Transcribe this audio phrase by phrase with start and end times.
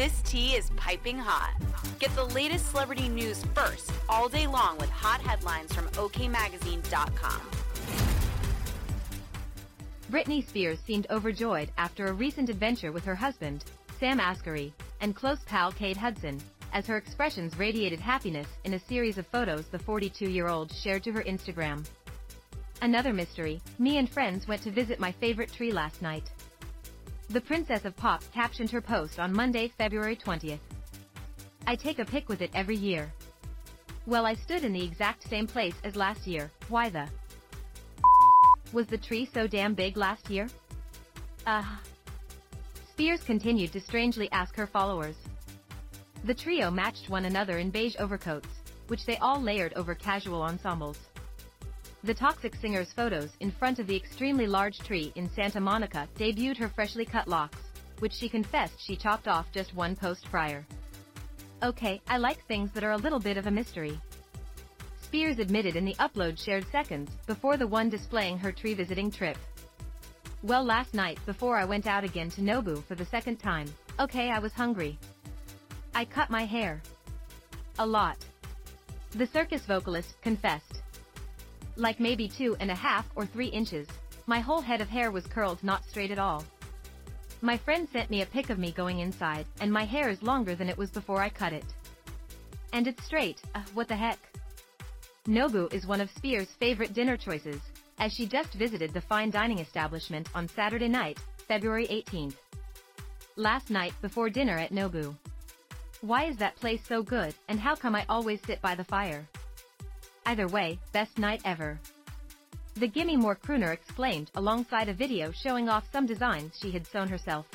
[0.00, 1.52] This tea is piping hot.
[1.98, 7.42] Get the latest celebrity news first all day long with hot headlines from OKMagazine.com.
[10.10, 13.66] Britney Spears seemed overjoyed after a recent adventure with her husband,
[13.98, 16.40] Sam Asghari, and close pal Cade Hudson,
[16.72, 21.24] as her expressions radiated happiness in a series of photos the 42-year-old shared to her
[21.24, 21.86] Instagram.
[22.80, 26.30] Another mystery, me and friends went to visit my favorite tree last night.
[27.30, 30.58] The Princess of Pop captioned her post on Monday, February 20th.
[31.64, 33.08] I take a pic with it every year.
[34.04, 37.06] Well I stood in the exact same place as last year, why the
[38.72, 40.48] was the tree so damn big last year?
[41.46, 41.62] Uh.
[42.90, 45.14] Spears continued to strangely ask her followers.
[46.24, 48.48] The trio matched one another in beige overcoats,
[48.88, 50.98] which they all layered over casual ensembles.
[52.02, 56.56] The Toxic Singer's photos in front of the extremely large tree in Santa Monica debuted
[56.56, 57.58] her freshly cut locks,
[57.98, 60.64] which she confessed she chopped off just one post prior.
[61.62, 64.00] Okay, I like things that are a little bit of a mystery.
[65.02, 69.36] Spears admitted in the upload shared seconds before the one displaying her tree visiting trip.
[70.42, 73.66] Well last night before I went out again to Nobu for the second time,
[73.98, 74.98] okay I was hungry.
[75.94, 76.80] I cut my hair.
[77.78, 78.16] A lot.
[79.10, 80.79] The circus vocalist confessed
[81.80, 83.88] like maybe two and a half or three inches.
[84.26, 86.44] My whole head of hair was curled not straight at all.
[87.40, 90.54] My friend sent me a pic of me going inside, and my hair is longer
[90.54, 91.64] than it was before I cut it.
[92.74, 94.18] And it's straight, uh, what the heck?
[95.26, 97.60] Nobu is one of Spears' favorite dinner choices,
[97.98, 101.18] as she just visited the fine dining establishment on Saturday night,
[101.48, 102.36] February 18th.
[103.36, 105.16] Last night before dinner at Nobu.
[106.02, 109.26] Why is that place so good, and how come I always sit by the fire?
[110.30, 111.80] Either way, best night ever.
[112.74, 117.08] The Gimme More crooner exclaimed alongside a video showing off some designs she had sewn
[117.08, 117.46] herself.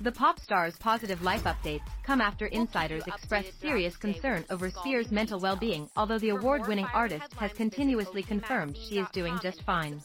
[0.00, 5.38] The pop star's positive life updates come after insiders expressed serious concern over Spears' mental
[5.38, 10.00] well-being although the award-winning artist has continuously confirmed she is doing just fine.